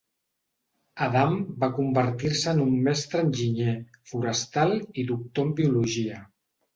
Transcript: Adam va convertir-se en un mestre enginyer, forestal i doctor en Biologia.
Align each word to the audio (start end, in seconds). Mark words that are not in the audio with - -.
Adam 1.07 1.33
va 1.63 1.67
convertir-se 1.79 2.49
en 2.57 2.61
un 2.63 2.71
mestre 2.87 3.21
enginyer, 3.25 3.75
forestal 4.13 4.73
i 5.03 5.05
doctor 5.11 5.45
en 5.49 5.53
Biologia. 5.61 6.23